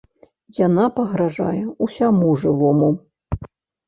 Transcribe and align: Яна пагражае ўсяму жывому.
Яна 0.59 0.85
пагражае 0.99 1.59
ўсяму 1.87 2.31
жывому. 2.45 2.89